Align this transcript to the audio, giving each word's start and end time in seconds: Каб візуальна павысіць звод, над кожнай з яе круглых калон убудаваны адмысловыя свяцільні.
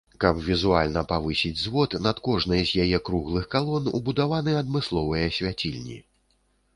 Каб 0.23 0.37
візуальна 0.45 1.01
павысіць 1.11 1.59
звод, 1.63 1.91
над 2.05 2.21
кожнай 2.27 2.63
з 2.69 2.85
яе 2.85 2.99
круглых 3.09 3.45
калон 3.53 3.91
убудаваны 3.99 4.57
адмысловыя 4.63 5.27
свяцільні. 5.37 5.99